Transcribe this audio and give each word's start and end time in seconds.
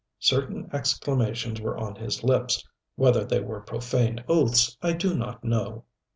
Certain 0.17 0.67
exclamations 0.73 1.61
were 1.61 1.77
on 1.77 1.93
his 1.95 2.23
lips 2.23 2.67
whether 2.95 3.23
they 3.23 3.39
were 3.39 3.61
profane 3.61 4.23
oaths 4.27 4.75
I 4.81 4.93
do 4.93 5.13
not 5.15 5.43
know. 5.43 5.85